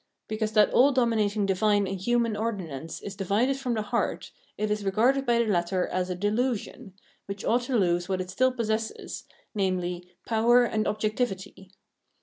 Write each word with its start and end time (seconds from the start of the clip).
Because 0.27 0.53
that 0.53 0.71
all 0.71 0.91
domi 0.91 1.15
nating 1.17 1.45
diviae 1.47 1.87
and 1.87 2.01
human 2.01 2.35
ordinance 2.35 3.03
is 3.03 3.15
divided 3.15 3.55
from 3.55 3.75
the 3.75 3.83
heart 3.83 4.31
it 4.57 4.71
is 4.71 4.83
regarded 4.83 5.27
by 5.27 5.37
the 5.37 5.45
latter 5.45 5.85
as 5.85 6.09
a 6.09 6.15
delusion, 6.15 6.95
which 7.27 7.45
ought 7.45 7.61
to 7.69 7.77
lose 7.77 8.09
what 8.09 8.19
it 8.19 8.31
still 8.31 8.51
possesses, 8.51 9.25
namely, 9.53 10.09
power 10.25 10.63
and 10.65 10.87
objectivity. 10.87 11.69